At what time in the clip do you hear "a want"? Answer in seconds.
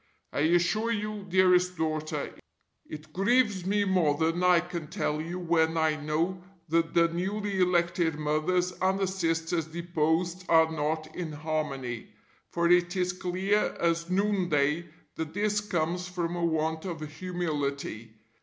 16.35-16.83